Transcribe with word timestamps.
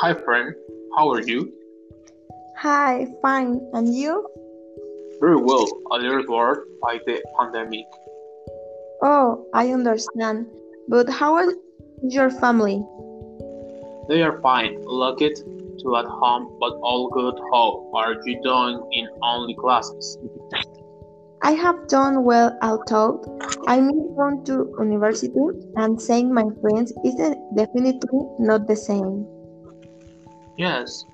Hi 0.00 0.14
friend, 0.14 0.54
how 0.96 1.10
are 1.10 1.20
you? 1.20 1.52
Hi, 2.58 3.08
fine. 3.20 3.60
And 3.72 3.92
you? 3.92 4.24
Very 5.18 5.34
well, 5.34 5.66
a 5.90 5.98
little 5.98 6.22
bored 6.24 6.60
by 6.80 7.00
the 7.04 7.20
pandemic. 7.36 7.84
Oh, 9.02 9.44
I 9.52 9.72
understand. 9.72 10.46
But 10.86 11.10
how 11.10 11.38
is 11.38 11.52
your 12.00 12.30
family? 12.30 12.80
They 14.08 14.22
are 14.22 14.40
fine, 14.40 14.80
lucky 14.84 15.34
to 15.34 15.96
at 15.96 16.04
home, 16.04 16.56
but 16.60 16.74
all 16.74 17.08
good. 17.10 17.34
How 17.52 17.90
are 17.92 18.14
you 18.24 18.40
doing 18.40 18.78
in 18.92 19.08
online 19.20 19.56
classes? 19.56 20.16
I 21.42 21.52
have 21.52 21.88
done 21.88 22.22
well 22.22 22.56
although 22.62 23.18
I 23.66 23.80
miss 23.80 23.96
on 24.16 24.44
to 24.44 24.72
university 24.78 25.34
and 25.74 26.00
seeing 26.00 26.32
my 26.32 26.44
friends 26.60 26.92
is 27.04 27.16
definitely 27.56 28.22
not 28.38 28.68
the 28.68 28.76
same. 28.76 29.26
Yes, 30.58 31.04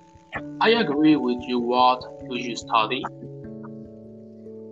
I 0.62 0.70
agree 0.70 1.16
with 1.16 1.36
you. 1.46 1.60
What 1.60 2.00
do 2.30 2.34
you 2.34 2.56
study? 2.56 3.04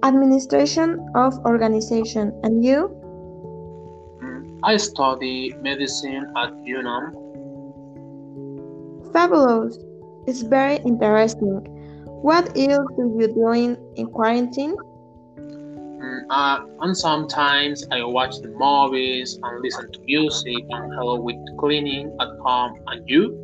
Administration 0.03 0.99
of 1.15 1.39
organization. 1.45 2.33
And 2.43 2.65
you? 2.65 2.89
Mm, 4.25 4.61
I 4.65 4.79
study 4.79 5.53
medicine 5.61 6.25
at 6.39 6.57
UNAM. 6.65 7.13
Fabulous. 9.13 9.77
It's 10.27 10.41
very 10.41 10.77
interesting. 10.77 11.61
What 12.25 12.57
else 12.57 12.89
do 12.97 13.15
you 13.21 13.29
do 13.29 13.53
in, 13.53 13.77
in 13.97 14.07
quarantine? 14.07 14.75
Mm, 15.37 16.23
uh, 16.31 16.65
and 16.81 16.97
sometimes 16.97 17.85
I 17.93 18.03
watch 18.05 18.41
the 18.41 18.49
movies 18.57 19.39
and 19.43 19.61
listen 19.61 19.93
to 19.93 20.01
music 20.01 20.65
and 20.71 20.95
help 20.95 21.21
with 21.21 21.37
cleaning 21.59 22.17
at 22.19 22.29
home. 22.41 22.81
And 22.87 23.07
you? 23.07 23.42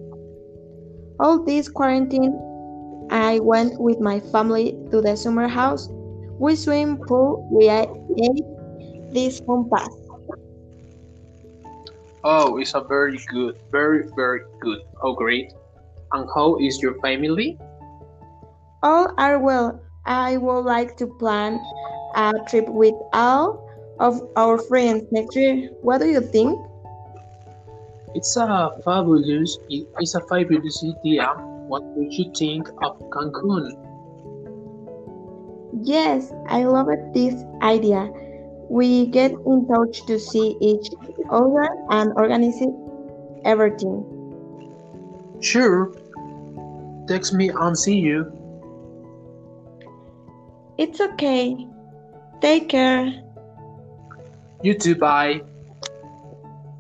All 1.21 1.43
this 1.43 1.69
quarantine, 1.69 2.39
I 3.11 3.41
went 3.41 3.81
with 3.81 3.99
my 4.01 4.21
family 4.21 4.79
to 4.91 5.01
the 5.01 5.17
summer 5.17 5.49
house. 5.49 5.89
We 6.39 6.55
swim 6.55 6.99
pool, 6.99 7.49
we 7.51 7.69
ate 7.69 7.89
this 9.11 9.41
pass. 9.41 9.91
Oh, 12.23 12.59
it's 12.59 12.75
a 12.75 12.81
very 12.81 13.19
good, 13.29 13.57
very, 13.73 14.09
very 14.15 14.43
good. 14.61 14.79
Oh, 15.03 15.15
great. 15.15 15.53
And 16.13 16.29
how 16.35 16.57
is 16.59 16.81
your 16.81 16.95
family? 17.01 17.59
All 18.83 19.13
are 19.19 19.39
well. 19.39 19.81
I 20.07 20.37
would 20.37 20.65
like 20.65 20.97
to 20.99 21.07
plan 21.19 21.61
a 22.15 22.33
trip 22.49 22.69
with 22.69 22.95
all 23.13 23.67
of 23.99 24.23
our 24.37 24.59
friends 24.59 25.05
next 25.11 25.35
year. 25.35 25.71
What 25.83 25.99
do 25.99 26.07
you 26.07 26.21
think? 26.21 26.59
It's 28.19 28.37
a 28.37 28.73
fabulous, 28.85 29.59
it's 29.71 30.17
a 30.17 30.21
fabulous 30.23 30.83
idea. 30.83 31.27
What 31.71 31.85
would 31.95 32.13
you 32.13 32.33
think 32.37 32.69
of 32.83 32.99
Cancun? 33.15 33.79
Yes, 35.85 36.33
I 36.49 36.65
love 36.65 36.89
this 37.15 37.45
idea. 37.63 38.11
We 38.69 39.07
get 39.07 39.31
in 39.31 39.69
touch 39.69 40.05
to 40.07 40.19
see 40.19 40.57
each 40.61 40.91
other 41.31 41.69
and 41.91 42.13
organize 42.17 42.61
everything. 43.45 44.03
Sure. 45.41 45.95
Text 47.07 47.33
me 47.35 47.51
and 47.51 47.79
see 47.79 48.01
you. 48.01 48.27
It's 50.77 51.01
okay. 51.01 51.69
Take 52.41 52.69
care. 52.69 53.15
You 54.65 54.75
too, 54.75 54.97
bye. 54.97 55.43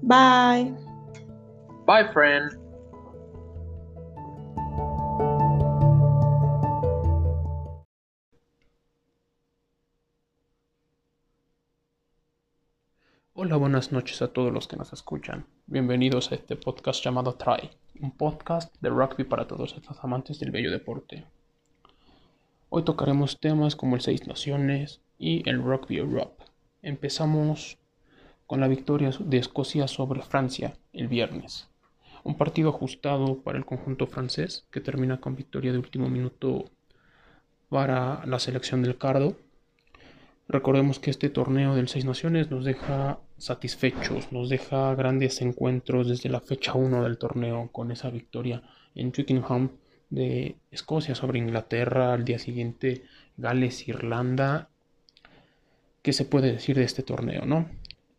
Bye. 0.02 0.74
Bye, 1.88 2.04
friend. 2.12 2.52
Hola, 13.32 13.56
buenas 13.56 13.90
noches 13.90 14.20
a 14.20 14.34
todos 14.34 14.52
los 14.52 14.68
que 14.68 14.76
nos 14.76 14.92
escuchan. 14.92 15.46
Bienvenidos 15.64 16.30
a 16.30 16.34
este 16.34 16.56
podcast 16.56 17.02
llamado 17.02 17.36
Try, 17.36 17.70
un 18.02 18.10
podcast 18.10 18.74
de 18.82 18.90
rugby 18.90 19.24
para 19.24 19.46
todos 19.46 19.74
estos 19.74 19.98
amantes 20.04 20.38
del 20.38 20.50
bello 20.50 20.70
deporte. 20.70 21.24
Hoy 22.68 22.84
tocaremos 22.84 23.40
temas 23.40 23.76
como 23.76 23.96
el 23.96 24.02
Seis 24.02 24.26
Naciones 24.26 25.00
y 25.18 25.48
el 25.48 25.62
Rugby 25.62 25.96
Europe. 25.96 26.44
Empezamos 26.82 27.78
con 28.46 28.60
la 28.60 28.68
victoria 28.68 29.10
de 29.18 29.38
Escocia 29.38 29.88
sobre 29.88 30.20
Francia 30.20 30.76
el 30.92 31.08
viernes. 31.08 31.66
Un 32.24 32.36
partido 32.36 32.70
ajustado 32.70 33.42
para 33.42 33.58
el 33.58 33.64
conjunto 33.64 34.06
francés 34.06 34.66
que 34.70 34.80
termina 34.80 35.20
con 35.20 35.36
victoria 35.36 35.72
de 35.72 35.78
último 35.78 36.08
minuto 36.08 36.64
para 37.68 38.24
la 38.26 38.38
selección 38.38 38.82
del 38.82 38.98
Cardo 38.98 39.36
Recordemos 40.48 40.98
que 40.98 41.10
este 41.10 41.28
torneo 41.28 41.74
del 41.74 41.88
Seis 41.88 42.06
Naciones 42.06 42.50
nos 42.50 42.64
deja 42.64 43.20
satisfechos, 43.36 44.32
nos 44.32 44.48
deja 44.48 44.94
grandes 44.94 45.42
encuentros 45.42 46.08
desde 46.08 46.30
la 46.30 46.40
fecha 46.40 46.72
1 46.72 47.02
del 47.02 47.18
torneo 47.18 47.68
con 47.70 47.92
esa 47.92 48.08
victoria 48.08 48.62
en 48.94 49.12
Twickenham 49.12 49.72
de 50.08 50.56
Escocia 50.70 51.14
sobre 51.14 51.38
Inglaterra, 51.38 52.14
al 52.14 52.24
día 52.24 52.38
siguiente 52.38 53.02
Gales, 53.36 53.88
Irlanda. 53.88 54.70
¿Qué 56.00 56.14
se 56.14 56.24
puede 56.24 56.52
decir 56.52 56.76
de 56.76 56.84
este 56.84 57.02
torneo, 57.02 57.44
no? 57.44 57.68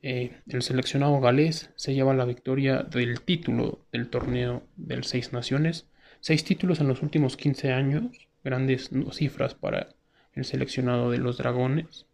Eh, 0.01 0.31
el 0.47 0.61
seleccionado 0.61 1.19
galés 1.19 1.71
se 1.75 1.93
lleva 1.93 2.13
la 2.13 2.25
victoria 2.25 2.83
del 2.83 3.21
título 3.21 3.79
del 3.91 4.09
torneo 4.09 4.63
del 4.77 5.03
Seis 5.03 5.33
Naciones. 5.33 5.87
Seis 6.21 6.43
títulos 6.43 6.79
en 6.79 6.87
los 6.87 7.01
últimos 7.01 7.37
15 7.37 7.73
años, 7.73 8.27
grandes 8.43 8.89
cifras 9.11 9.55
para 9.55 9.89
el 10.33 10.45
seleccionado 10.45 11.11
de 11.11 11.17
los 11.17 11.37
Dragones 11.37 12.05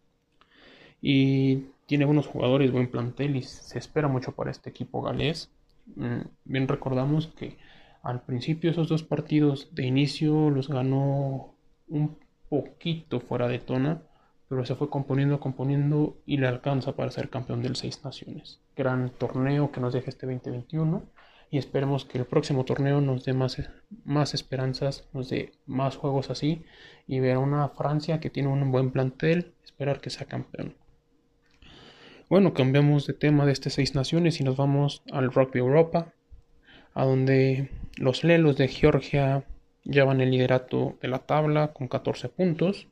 y 1.00 1.66
tiene 1.86 2.04
buenos 2.04 2.26
jugadores, 2.26 2.72
buen 2.72 2.90
plantel 2.90 3.36
y 3.36 3.42
se 3.42 3.78
espera 3.78 4.08
mucho 4.08 4.32
para 4.32 4.50
este 4.50 4.70
equipo 4.70 5.02
galés. 5.02 5.50
Mm, 5.94 6.22
bien 6.44 6.68
recordamos 6.68 7.28
que 7.28 7.56
al 8.02 8.22
principio 8.22 8.70
esos 8.70 8.88
dos 8.88 9.02
partidos 9.02 9.68
de 9.72 9.86
inicio 9.86 10.50
los 10.50 10.68
ganó 10.68 11.54
un 11.88 12.18
poquito 12.48 13.20
fuera 13.20 13.48
de 13.48 13.58
tona, 13.58 14.02
pero 14.48 14.64
se 14.64 14.74
fue 14.74 14.90
componiendo, 14.90 15.40
componiendo 15.40 16.16
y 16.24 16.36
le 16.36 16.46
alcanza 16.46 16.92
para 16.96 17.10
ser 17.10 17.30
campeón 17.30 17.62
del 17.62 17.76
Seis 17.76 18.04
Naciones. 18.04 18.60
Gran 18.76 19.10
torneo 19.10 19.72
que 19.72 19.80
nos 19.80 19.92
deja 19.92 20.10
este 20.10 20.26
2021 20.26 21.02
y 21.50 21.58
esperemos 21.58 22.04
que 22.04 22.18
el 22.18 22.26
próximo 22.26 22.64
torneo 22.64 23.00
nos 23.00 23.24
dé 23.24 23.32
más, 23.32 23.56
más 24.04 24.34
esperanzas, 24.34 25.08
nos 25.12 25.28
dé 25.28 25.52
más 25.66 25.96
juegos 25.96 26.30
así 26.30 26.64
y 27.06 27.20
ver 27.20 27.36
a 27.36 27.40
una 27.40 27.68
Francia 27.70 28.20
que 28.20 28.30
tiene 28.30 28.48
un 28.48 28.70
buen 28.70 28.90
plantel, 28.90 29.52
esperar 29.64 30.00
que 30.00 30.10
sea 30.10 30.26
campeón. 30.26 30.74
Bueno, 32.28 32.54
cambiamos 32.54 33.06
de 33.06 33.14
tema 33.14 33.46
de 33.46 33.52
este 33.52 33.70
Seis 33.70 33.94
Naciones 33.94 34.40
y 34.40 34.44
nos 34.44 34.56
vamos 34.56 35.02
al 35.12 35.32
Rugby 35.32 35.60
Europa, 35.60 36.12
a 36.92 37.04
donde 37.04 37.70
los 37.96 38.24
Lelos 38.24 38.56
de 38.56 38.66
Georgia 38.66 39.44
llevan 39.84 40.20
el 40.20 40.32
liderato 40.32 40.98
de 41.00 41.06
la 41.06 41.20
tabla 41.20 41.72
con 41.72 41.86
14 41.86 42.28
puntos. 42.28 42.88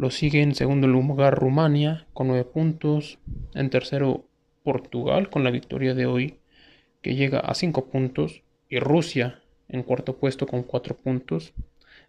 Lo 0.00 0.10
sigue 0.10 0.40
en 0.40 0.54
segundo 0.54 0.86
lugar 0.86 1.38
Rumania 1.38 2.06
con 2.14 2.28
9 2.28 2.44
puntos. 2.44 3.18
En 3.52 3.68
tercero 3.68 4.24
Portugal 4.64 5.28
con 5.28 5.44
la 5.44 5.50
victoria 5.50 5.92
de 5.92 6.06
hoy 6.06 6.38
que 7.02 7.16
llega 7.16 7.40
a 7.40 7.52
5 7.52 7.84
puntos. 7.90 8.42
Y 8.70 8.78
Rusia 8.78 9.42
en 9.68 9.82
cuarto 9.82 10.16
puesto 10.16 10.46
con 10.46 10.62
4 10.62 10.96
puntos. 10.96 11.52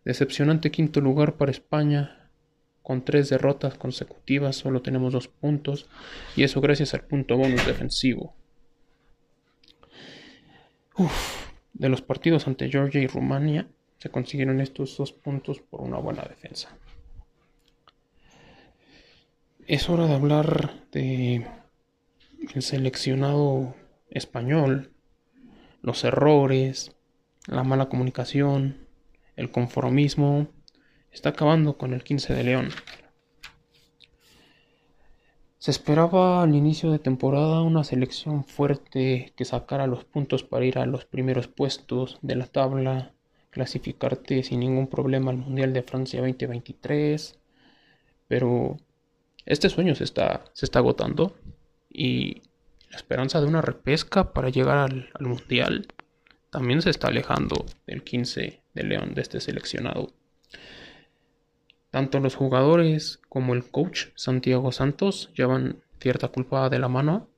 Decepcionante 0.06 0.72
quinto 0.72 1.02
lugar 1.02 1.36
para 1.36 1.52
España 1.52 2.30
con 2.82 3.04
tres 3.04 3.28
derrotas 3.28 3.74
consecutivas 3.74 4.56
solo 4.56 4.82
tenemos 4.82 5.12
dos 5.12 5.28
puntos 5.28 5.90
y 6.38 6.44
eso 6.44 6.62
gracias 6.62 6.94
al 6.94 7.02
punto 7.02 7.36
bonus 7.36 7.66
defensivo. 7.66 8.34
de 11.74 11.90
los 11.90 12.02
partidos 12.02 12.48
ante 12.48 12.70
Georgia 12.70 13.02
y 13.02 13.08
Rumania 13.08 13.68
se 13.98 14.10
consiguieron 14.10 14.62
estos 14.62 14.96
dos 14.96 15.12
puntos 15.12 15.60
por 15.60 15.82
una 15.82 15.98
buena 15.98 16.24
defensa. 16.24 16.70
Es 19.68 19.90
hora 19.90 20.08
de 20.08 20.16
hablar 20.16 20.74
de 20.92 21.46
el 22.56 22.62
seleccionado 22.64 23.76
español, 24.10 24.92
los 25.82 26.04
errores, 26.04 26.96
la 27.48 27.64
mala 27.64 27.88
comunicación, 27.88 28.88
el 29.36 29.52
conformismo 29.52 30.48
está 31.12 31.30
acabando 31.30 31.78
con 31.78 31.94
el 31.94 32.04
15 32.04 32.34
de 32.34 32.44
León. 32.44 32.70
Se 35.60 35.70
esperaba 35.70 36.42
al 36.42 36.56
inicio 36.56 36.92
de 36.92 36.98
temporada 36.98 37.62
una 37.62 37.84
selección 37.84 38.44
fuerte 38.44 39.32
que 39.36 39.46
sacara 39.46 39.86
los 39.86 40.06
puntos 40.06 40.44
para 40.44 40.66
ir 40.66 40.80
a 40.80 40.88
los 40.88 41.06
primeros 41.06 41.48
puestos 41.48 42.18
de 42.24 42.36
la 42.36 42.48
tabla, 42.48 43.14
clasificarte 43.52 44.42
sin 44.42 44.62
ningún 44.62 44.88
problema 44.88 45.30
al 45.30 45.38
Mundial 45.38 45.72
de 45.72 45.84
Francia 45.84 46.20
2023, 46.22 47.40
pero 48.28 48.78
este 49.46 49.70
sueño 49.70 49.96
se 49.96 50.04
está, 50.04 50.46
se 50.54 50.66
está 50.66 50.80
agotando 50.80 51.36
y 51.90 52.42
la 52.90 52.98
esperanza 52.98 53.40
de 53.40 53.48
una 53.48 53.62
repesca 53.62 54.34
para 54.34 54.50
llegar 54.50 54.78
al, 54.78 55.10
al 55.14 55.26
Mundial 55.28 55.88
también 56.50 56.82
se 56.82 56.90
está 56.90 57.08
alejando 57.08 57.66
del 57.88 58.04
15 58.04 58.62
de 58.74 58.84
León, 58.84 59.14
de 59.14 59.22
este 59.22 59.40
seleccionado. 59.40 60.14
Tanto 61.92 62.20
los 62.20 62.36
jugadores 62.36 63.20
como 63.30 63.54
el 63.54 63.70
coach 63.70 64.08
Santiago 64.16 64.72
Santos 64.72 65.30
llevan 65.34 65.82
cierta 66.00 66.30
culpa 66.30 66.70
de 66.70 66.80
la 66.80 66.88
mano. 66.88 67.30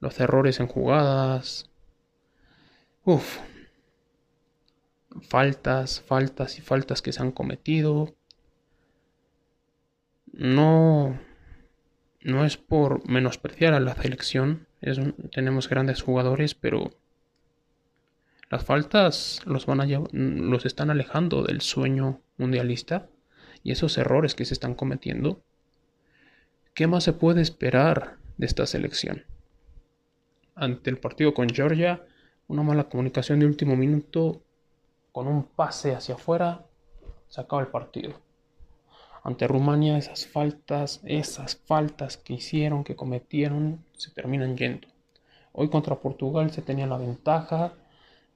Los 0.00 0.18
errores 0.20 0.60
en 0.60 0.66
jugadas. 0.66 1.70
Uf. 3.04 3.38
Faltas, 5.22 6.00
faltas 6.00 6.58
y 6.58 6.60
faltas 6.62 7.02
que 7.02 7.12
se 7.12 7.22
han 7.22 7.32
cometido. 7.32 8.14
No, 10.36 11.16
no 12.20 12.44
es 12.44 12.56
por 12.56 13.08
menospreciar 13.08 13.72
a 13.72 13.80
la 13.80 13.94
selección. 13.94 14.66
tenemos 15.30 15.68
grandes 15.68 16.02
jugadores, 16.02 16.56
pero 16.56 16.90
las 18.50 18.64
faltas 18.64 19.42
los, 19.46 19.66
van 19.66 19.80
a, 19.80 19.86
los 20.12 20.66
están 20.66 20.90
alejando 20.90 21.44
del 21.44 21.60
sueño 21.60 22.20
mundialista 22.36 23.08
y 23.62 23.70
esos 23.70 23.96
errores 23.96 24.34
que 24.34 24.44
se 24.44 24.54
están 24.54 24.74
cometiendo. 24.74 25.40
¿Qué 26.74 26.88
más 26.88 27.04
se 27.04 27.12
puede 27.12 27.40
esperar 27.40 28.16
de 28.36 28.46
esta 28.46 28.66
selección? 28.66 29.24
Ante 30.56 30.90
el 30.90 30.98
partido 30.98 31.32
con 31.32 31.48
Georgia, 31.48 32.04
una 32.48 32.64
mala 32.64 32.88
comunicación 32.88 33.38
de 33.38 33.46
último 33.46 33.76
minuto 33.76 34.42
con 35.12 35.28
un 35.28 35.44
pase 35.44 35.94
hacia 35.94 36.16
afuera, 36.16 36.66
se 37.28 37.40
acaba 37.40 37.62
el 37.62 37.68
partido. 37.68 38.23
Ante 39.24 39.48
Rumania, 39.48 39.96
esas 39.96 40.26
faltas, 40.26 41.00
esas 41.02 41.56
faltas 41.56 42.18
que 42.18 42.34
hicieron, 42.34 42.84
que 42.84 42.94
cometieron, 42.94 43.82
se 43.96 44.10
terminan 44.10 44.54
yendo. 44.54 44.86
Hoy 45.52 45.70
contra 45.70 45.98
Portugal 45.98 46.50
se 46.50 46.60
tenía 46.60 46.86
la 46.86 46.98
ventaja, 46.98 47.72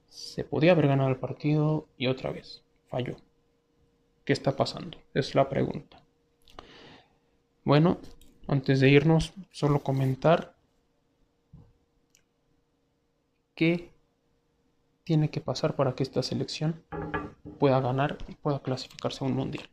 se 0.09 0.45
podía 0.45 0.73
haber 0.73 0.89
ganado 0.89 1.11
el 1.11 1.19
partido 1.19 1.87
y 1.99 2.07
otra 2.07 2.31
vez 2.31 2.63
falló. 2.89 3.17
¿Qué 4.25 4.33
está 4.33 4.57
pasando? 4.57 4.97
Es 5.13 5.35
la 5.35 5.51
pregunta. 5.51 6.01
Bueno, 7.65 7.99
antes 8.47 8.81
de 8.81 8.89
irnos, 8.89 9.35
solo 9.51 9.81
comentar 9.81 10.55
qué 13.55 13.91
tiene 15.05 15.29
que 15.29 15.43
pasar 15.43 15.77
para 15.77 15.95
que 15.95 16.03
esta 16.03 16.23
selección 16.23 16.83
pueda 17.59 17.79
ganar 17.81 18.17
y 18.27 18.37
pueda 18.37 18.61
clasificarse 18.61 19.23
a 19.23 19.29
un 19.29 19.35
mundial. 19.35 19.69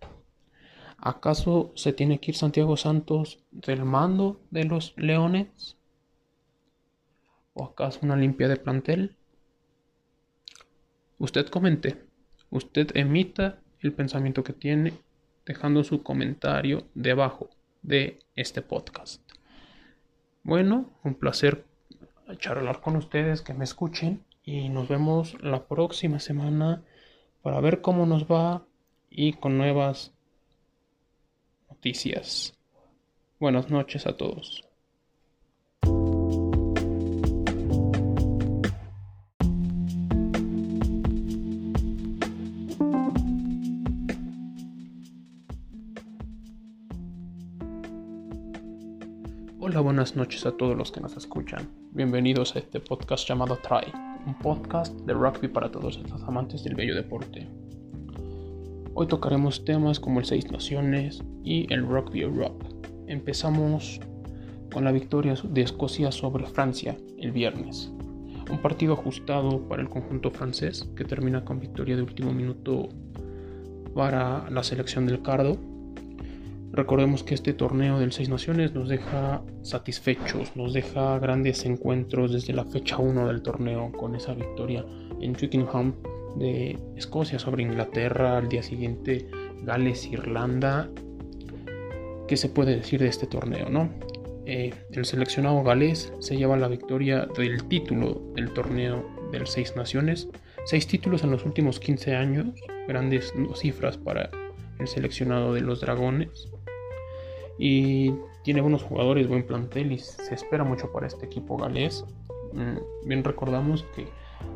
¿Acaso 0.97 1.71
se 1.75 1.93
tiene 1.93 2.19
que 2.19 2.31
ir 2.31 2.35
Santiago 2.37 2.77
Santos 2.77 3.43
del 3.51 3.85
mando 3.85 4.41
de 4.51 4.63
los 4.63 4.93
Leones? 4.97 5.77
¿O 7.53 7.65
acaso 7.65 7.99
una 8.03 8.15
limpia 8.15 8.47
de 8.47 8.57
plantel? 8.57 9.15
Usted 11.17 11.47
comente, 11.47 12.05
usted 12.49 12.89
emita 12.95 13.59
el 13.79 13.93
pensamiento 13.93 14.43
que 14.43 14.53
tiene 14.53 14.93
dejando 15.45 15.83
su 15.83 16.01
comentario 16.03 16.87
debajo 16.95 17.49
de 17.83 18.19
este 18.35 18.61
podcast. 18.61 19.21
Bueno, 20.43 20.91
un 21.03 21.15
placer 21.15 21.65
charlar 22.37 22.81
con 22.81 22.95
ustedes, 22.95 23.41
que 23.41 23.53
me 23.53 23.63
escuchen 23.63 24.23
y 24.43 24.69
nos 24.69 24.87
vemos 24.87 25.41
la 25.41 25.67
próxima 25.67 26.19
semana 26.19 26.83
para 27.41 27.59
ver 27.59 27.81
cómo 27.81 28.05
nos 28.05 28.25
va 28.25 28.65
y 29.09 29.33
con 29.33 29.57
nuevas 29.57 30.14
Buenas 33.39 33.69
noches 33.69 34.07
a 34.07 34.17
todos. 34.17 34.63
Hola, 49.59 49.79
buenas 49.81 50.15
noches 50.15 50.47
a 50.47 50.57
todos 50.57 50.75
los 50.75 50.91
que 50.91 51.01
nos 51.01 51.15
escuchan. 51.15 51.69
Bienvenidos 51.91 52.55
a 52.55 52.59
este 52.59 52.79
podcast 52.79 53.29
llamado 53.29 53.57
Try, 53.57 53.93
un 54.25 54.33
podcast 54.39 54.91
de 55.01 55.13
rugby 55.13 55.49
para 55.49 55.69
todos 55.69 55.99
los 55.99 56.23
amantes 56.23 56.63
del 56.63 56.73
bello 56.73 56.95
deporte. 56.95 57.47
Hoy 58.95 59.05
tocaremos 59.05 59.63
temas 59.63 59.99
como 59.99 60.19
el 60.19 60.25
Seis 60.25 60.49
Naciones 60.49 61.21
y 61.45 61.71
el 61.73 61.87
Rugby 61.87 62.21
Europe. 62.21 62.65
Empezamos 63.07 64.01
con 64.73 64.83
la 64.83 64.91
victoria 64.91 65.35
de 65.43 65.61
Escocia 65.61 66.11
sobre 66.11 66.45
Francia 66.45 66.97
el 67.17 67.31
viernes. 67.31 67.93
Un 68.51 68.57
partido 68.61 68.93
ajustado 68.93 69.61
para 69.69 69.81
el 69.81 69.89
conjunto 69.89 70.31
francés 70.31 70.89
que 70.97 71.05
termina 71.05 71.45
con 71.45 71.61
victoria 71.61 71.95
de 71.95 72.01
último 72.01 72.33
minuto 72.33 72.89
para 73.93 74.49
la 74.49 74.63
selección 74.63 75.05
del 75.05 75.21
Cardo 75.21 75.57
Recordemos 76.75 77.23
que 77.23 77.35
este 77.35 77.53
torneo 77.53 77.99
del 77.99 78.11
Seis 78.11 78.27
Naciones 78.27 78.73
nos 78.73 78.89
deja 78.89 79.41
satisfechos, 79.61 80.57
nos 80.57 80.73
deja 80.73 81.17
grandes 81.19 81.65
encuentros 81.65 82.33
desde 82.33 82.51
la 82.51 82.65
fecha 82.65 82.97
1 82.97 83.27
del 83.27 83.41
torneo 83.41 83.93
con 83.93 84.13
esa 84.13 84.33
victoria 84.33 84.85
en 85.21 85.31
Twickenham 85.31 85.93
de 86.35 86.77
Escocia 86.97 87.39
sobre 87.39 87.63
Inglaterra, 87.63 88.39
al 88.39 88.49
día 88.49 88.61
siguiente 88.61 89.29
Gales, 89.63 90.05
Irlanda. 90.07 90.89
¿Qué 92.27 92.37
se 92.37 92.49
puede 92.49 92.75
decir 92.75 92.99
de 92.99 93.07
este 93.07 93.27
torneo, 93.27 93.69
no? 93.69 93.89
Eh, 94.47 94.73
el 94.91 95.05
seleccionado 95.05 95.63
galés 95.63 96.13
se 96.19 96.37
lleva 96.37 96.57
la 96.57 96.67
victoria 96.67 97.27
del 97.37 97.63
título 97.67 98.21
del 98.35 98.51
torneo 98.53 99.05
del 99.31 99.47
Seis 99.47 99.75
Naciones. 99.75 100.27
Seis 100.65 100.87
títulos 100.87 101.23
en 101.23 101.31
los 101.31 101.45
últimos 101.45 101.79
15 101.79 102.15
años, 102.15 102.47
grandes 102.87 103.33
cifras 103.55 103.97
para 103.97 104.29
el 104.79 104.87
seleccionado 104.87 105.53
de 105.53 105.61
los 105.61 105.81
Dragones 105.81 106.49
y 107.57 108.13
tiene 108.43 108.61
buenos 108.61 108.83
jugadores, 108.83 109.27
buen 109.27 109.45
plantel 109.45 109.91
y 109.91 109.99
se 109.99 110.33
espera 110.33 110.63
mucho 110.63 110.91
para 110.91 111.07
este 111.07 111.25
equipo 111.25 111.57
galés. 111.57 112.05
Mm, 112.53 113.07
bien 113.07 113.23
recordamos 113.23 113.83
que 113.95 114.07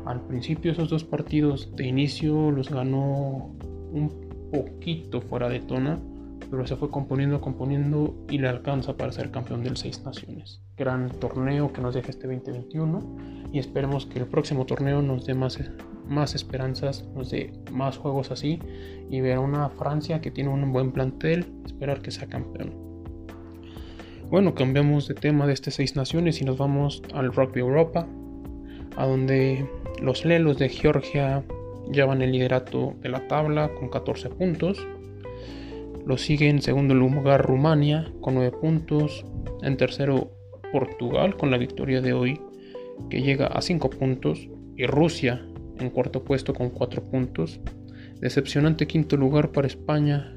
al 0.06 0.20
principio 0.26 0.72
esos 0.72 0.90
dos 0.90 1.04
partidos 1.04 1.74
de 1.76 1.86
inicio 1.86 2.50
los 2.50 2.68
ganó 2.68 3.54
un 3.92 4.48
poquito 4.50 5.20
fuera 5.20 5.48
de 5.48 5.60
tona, 5.60 5.98
pero 6.50 6.66
se 6.66 6.76
fue 6.76 6.90
componiendo, 6.90 7.40
componiendo 7.40 8.14
y 8.28 8.38
le 8.38 8.48
alcanza 8.48 8.96
para 8.96 9.12
ser 9.12 9.30
campeón 9.30 9.62
del 9.62 9.76
Seis 9.76 10.02
Naciones. 10.04 10.60
Gran 10.76 11.08
torneo 11.08 11.72
que 11.72 11.80
nos 11.80 11.94
deja 11.94 12.10
este 12.10 12.26
2021 12.26 13.50
y 13.52 13.58
esperemos 13.58 14.06
que 14.06 14.18
el 14.18 14.26
próximo 14.26 14.66
torneo 14.66 15.00
nos 15.02 15.26
dé 15.26 15.34
más, 15.34 15.58
más 16.08 16.34
esperanzas, 16.34 17.04
nos 17.14 17.30
dé 17.30 17.52
más 17.70 17.98
juegos 17.98 18.30
así 18.30 18.58
y 19.08 19.20
ver 19.20 19.36
a 19.36 19.40
una 19.40 19.68
Francia 19.70 20.20
que 20.20 20.30
tiene 20.30 20.50
un 20.50 20.72
buen 20.72 20.92
plantel, 20.92 21.46
esperar 21.64 22.02
que 22.02 22.10
sea 22.10 22.28
campeón. 22.28 22.90
Bueno, 24.30 24.54
cambiamos 24.54 25.08
de 25.08 25.14
tema 25.14 25.46
de 25.46 25.54
este 25.54 25.72
Seis 25.72 25.96
Naciones 25.96 26.40
y 26.40 26.44
nos 26.44 26.56
vamos 26.56 27.02
al 27.14 27.32
Rugby 27.32 27.60
Europa, 27.60 28.06
a 28.96 29.06
donde 29.06 29.68
los 30.00 30.24
Lelos 30.24 30.56
de 30.56 30.68
Georgia 30.68 31.42
llevan 31.90 32.22
el 32.22 32.32
liderato 32.32 32.94
de 33.00 33.08
la 33.08 33.26
tabla 33.26 33.70
con 33.74 33.88
14 33.88 34.30
puntos. 34.30 34.86
Lo 36.06 36.16
sigue 36.16 36.48
en 36.48 36.62
segundo 36.62 36.94
lugar 36.94 37.46
Rumania 37.46 38.12
con 38.20 38.34
9 38.34 38.56
puntos. 38.60 39.24
En 39.62 39.76
tercero 39.76 40.32
Portugal 40.72 41.36
con 41.36 41.50
la 41.50 41.58
victoria 41.58 42.00
de 42.00 42.12
hoy 42.12 42.40
que 43.08 43.22
llega 43.22 43.46
a 43.46 43.60
5 43.60 43.90
puntos. 43.90 44.48
Y 44.76 44.86
Rusia 44.86 45.46
en 45.78 45.90
cuarto 45.90 46.24
puesto 46.24 46.54
con 46.54 46.70
4 46.70 47.04
puntos. 47.04 47.60
Decepcionante 48.20 48.86
quinto 48.86 49.16
lugar 49.16 49.52
para 49.52 49.66
España 49.66 50.36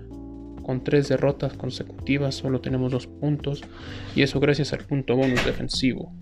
con 0.63 0.83
tres 0.83 1.09
derrotas 1.09 1.53
consecutivas 1.53 2.35
solo 2.35 2.61
tenemos 2.61 2.91
dos 2.91 3.05
puntos 3.05 3.61
y 4.15 4.23
eso 4.23 4.39
gracias 4.39 4.73
al 4.73 4.85
punto 4.85 5.15
bonus 5.15 5.45
defensivo. 5.45 6.13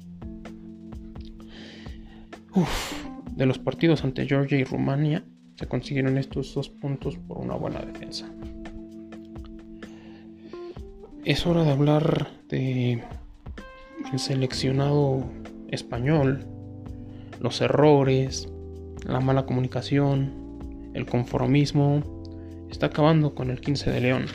de 3.36 3.46
los 3.46 3.60
partidos 3.60 4.04
ante 4.04 4.26
Georgia 4.26 4.58
y 4.58 4.64
Rumania 4.64 5.24
se 5.56 5.68
consiguieron 5.68 6.18
estos 6.18 6.54
dos 6.54 6.70
puntos 6.70 7.18
por 7.18 7.38
una 7.38 7.56
buena 7.56 7.80
defensa. 7.82 8.30
Es 11.24 11.46
hora 11.46 11.64
de 11.64 11.70
hablar 11.70 12.30
de 12.50 13.04
el 14.12 14.20
seleccionado 14.20 15.24
español, 15.70 16.48
los 17.40 17.62
errores, 17.62 18.52
la 19.06 19.20
mala 19.20 19.46
comunicación, 19.46 20.92
el 20.96 21.06
conformismo 21.06 22.02
está 22.72 22.88
acabando 22.88 23.36
con 23.36 23.52
el 23.52 23.62
15 23.62 23.92
de 23.92 24.02
León. 24.02 24.26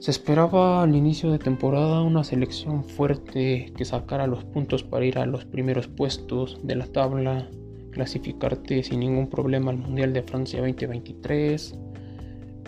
Se 0.00 0.10
esperaba 0.10 0.82
al 0.82 0.94
inicio 0.94 1.32
de 1.32 1.38
temporada 1.38 2.02
una 2.02 2.24
selección 2.24 2.84
fuerte 2.84 3.72
que 3.74 3.84
sacara 3.86 4.26
los 4.26 4.44
puntos 4.44 4.82
para 4.82 5.06
ir 5.06 5.18
a 5.18 5.24
los 5.24 5.46
primeros 5.46 5.88
puestos 5.88 6.60
de 6.62 6.74
la 6.74 6.86
tabla, 6.86 7.48
clasificarte 7.90 8.82
sin 8.82 9.00
ningún 9.00 9.30
problema 9.30 9.70
al 9.70 9.78
Mundial 9.78 10.12
de 10.12 10.22
Francia 10.22 10.60
2023, 10.60 11.78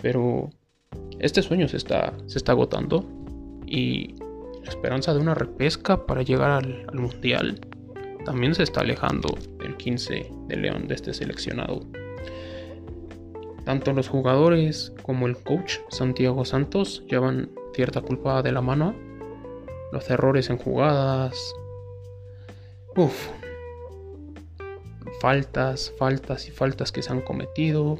pero 0.01 0.49
este 1.19 1.41
sueño 1.41 1.67
se 1.67 1.77
está, 1.77 2.13
se 2.27 2.37
está 2.37 2.51
agotando 2.51 3.05
y 3.65 4.15
la 4.63 4.69
esperanza 4.69 5.13
de 5.13 5.19
una 5.19 5.33
repesca 5.33 6.05
para 6.05 6.21
llegar 6.21 6.51
al, 6.51 6.85
al 6.87 6.99
Mundial 6.99 7.59
también 8.25 8.53
se 8.53 8.63
está 8.63 8.81
alejando 8.81 9.29
del 9.57 9.77
15 9.77 10.31
de 10.47 10.55
León 10.57 10.87
de 10.89 10.95
este 10.95 11.13
seleccionado. 11.13 11.79
Tanto 13.63 13.93
los 13.93 14.09
jugadores 14.09 14.93
como 15.01 15.27
el 15.27 15.37
coach 15.37 15.77
Santiago 15.89 16.45
Santos 16.45 17.03
llevan 17.07 17.49
cierta 17.73 18.01
culpa 18.01 18.41
de 18.41 18.51
la 18.51 18.61
mano. 18.61 18.95
Los 19.91 20.09
errores 20.09 20.49
en 20.49 20.57
jugadas. 20.57 21.53
Uf. 22.95 23.29
Faltas, 25.21 25.93
faltas 25.97 26.47
y 26.47 26.51
faltas 26.51 26.91
que 26.91 27.01
se 27.01 27.11
han 27.11 27.21
cometido. 27.21 27.97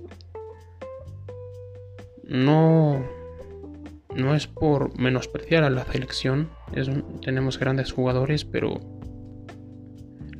No 2.28 3.04
no 4.18 4.34
es 4.34 4.48
por 4.48 4.98
menospreciar 5.00 5.64
a 5.64 5.70
la 5.70 5.86
selección, 5.86 6.50
tenemos 7.22 7.60
grandes 7.60 7.92
jugadores, 7.92 8.46
pero 8.46 8.80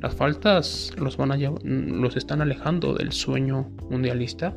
las 0.00 0.14
faltas 0.14 0.92
los, 0.98 1.16
van 1.16 1.32
a 1.32 1.36
los 1.36 2.16
están 2.16 2.40
alejando 2.40 2.94
del 2.94 3.12
sueño 3.12 3.70
mundialista 3.88 4.56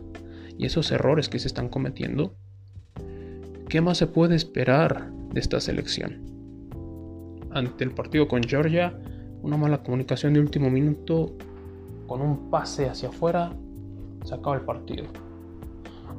y 0.57 0.65
esos 0.65 0.91
errores 0.91 1.29
que 1.29 1.39
se 1.39 1.47
están 1.47 1.69
cometiendo. 1.69 2.35
¿Qué 3.69 3.79
más 3.79 3.97
se 3.99 4.07
puede 4.07 4.35
esperar 4.35 5.11
de 5.31 5.39
esta 5.39 5.59
selección? 5.59 6.25
Ante 7.51 7.83
el 7.83 7.91
partido 7.91 8.27
con 8.27 8.43
Georgia, 8.43 8.97
una 9.41 9.57
mala 9.57 9.83
comunicación 9.83 10.33
de 10.33 10.39
último 10.39 10.69
minuto 10.69 11.35
con 12.07 12.21
un 12.21 12.49
pase 12.49 12.89
hacia 12.89 13.09
afuera 13.09 13.53
se 14.23 14.33
acaba 14.33 14.55
el 14.55 14.61
partido 14.63 15.05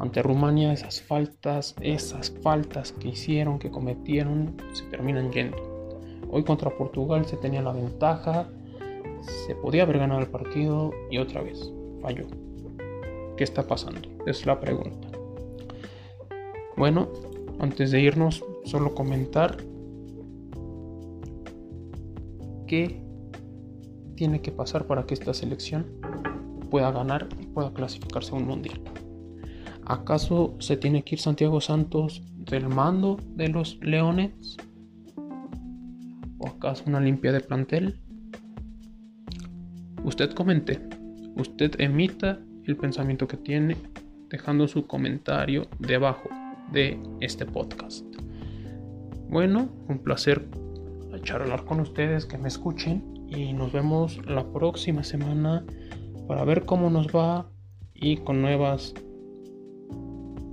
ante 0.03 0.21
Rumania 0.21 0.73
esas 0.73 1.01
faltas, 1.01 1.77
esas 1.81 2.33
faltas 2.43 2.91
que 2.91 3.11
hicieron, 3.11 3.61
que 3.61 3.71
cometieron, 3.71 4.57
se 4.73 4.83
terminan 4.87 5.31
yendo. 5.31 5.57
Hoy 6.29 6.43
contra 6.43 6.77
Portugal 6.77 7.25
se 7.25 7.37
tenía 7.37 7.63
la 7.63 7.73
ventaja, 7.73 8.49
se 9.47 9.55
podía 9.55 9.85
haber 9.85 9.99
ganado 9.99 10.21
el 10.21 10.27
partido 10.27 10.91
y 11.09 11.19
otra 11.19 11.43
vez 11.43 11.73
falló. 12.01 12.27
¿Qué 13.37 13.45
está 13.45 13.65
pasando? 13.65 14.01
Es 14.27 14.45
la 14.45 14.59
pregunta. 14.59 15.07
Bueno, 16.77 17.09
antes 17.61 17.93
de 17.93 18.01
irnos, 18.01 18.45
solo 18.65 18.97
comentar 18.97 19.57
qué 22.67 23.01
tiene 24.17 24.41
que 24.43 24.51
pasar 24.51 24.85
para 24.89 25.07
que 25.07 25.15
esta 25.15 25.33
selección 25.33 25.87
pueda 26.73 26.91
ganar 26.91 27.29
y 27.41 27.47
pueda 27.47 27.73
clasificarse 27.73 28.33
a 28.33 28.39
un 28.39 28.49
mundial. 28.49 28.81
¿Acaso 29.87 30.55
se 30.59 30.77
tiene 30.77 31.03
que 31.03 31.17
ir 31.17 31.21
Santiago 31.21 31.61
Santos 31.61 32.23
del 32.37 32.69
mando 32.69 33.19
de 33.35 33.49
los 33.49 33.79
Leones? 33.83 34.57
¿O 36.39 36.49
acaso 36.49 36.85
una 36.87 37.01
limpia 37.01 37.33
de 37.33 37.41
plantel? 37.41 38.01
Usted 40.05 40.33
comente, 40.33 40.81
usted 41.37 41.81
emita 41.81 42.41
el 42.65 42.77
pensamiento 42.77 43.27
que 43.27 43.37
tiene 43.37 43.77
dejando 44.29 44.67
su 44.67 44.87
comentario 44.87 45.69
debajo 45.79 46.29
de 46.73 46.99
este 47.21 47.45
podcast. 47.45 48.05
Bueno, 49.29 49.69
un 49.89 49.99
placer 49.99 50.49
charlar 51.23 51.65
con 51.65 51.81
ustedes, 51.81 52.27
que 52.27 52.39
me 52.39 52.49
escuchen 52.49 53.27
y 53.29 53.53
nos 53.53 53.73
vemos 53.73 54.21
la 54.27 54.45
próxima 54.53 55.03
semana 55.05 55.65
para 56.27 56.45
ver 56.45 56.65
cómo 56.65 56.91
nos 56.91 57.09
va 57.09 57.51
y 57.95 58.19
con 58.19 58.43
nuevas 58.43 58.95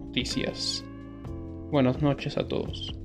noticias. 0.09 0.83
Buenas 1.69 2.01
noches 2.01 2.35
a 2.37 2.47
todos. 2.47 2.98